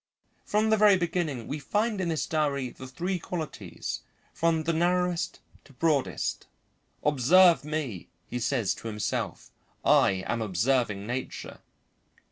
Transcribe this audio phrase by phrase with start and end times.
[0.45, 3.99] From the very beginning we find in this diary the three qualities,
[4.33, 6.47] from the narrowest to broadest.
[7.03, 9.51] "Observe me," he says to himself,
[9.85, 11.59] "I am observing nature."